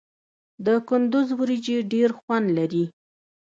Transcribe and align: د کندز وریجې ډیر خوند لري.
د 0.65 0.67
کندز 0.89 1.27
وریجې 1.39 1.77
ډیر 1.93 2.09
خوند 2.19 2.47
لري. 2.57 2.85